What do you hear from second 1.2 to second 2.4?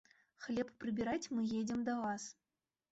мы едзем да вас.